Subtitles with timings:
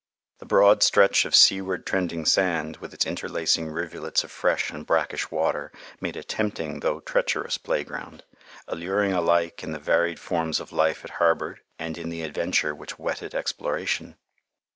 [0.39, 5.29] The broad stretch of seaward trending sand, with its interlacing rivulets of fresh and brackish
[5.29, 8.23] water, made a tempting though treacherous playground,
[8.67, 12.97] alluring alike in the varied forms of life it harbored and in the adventure which
[12.97, 14.15] whetted exploration.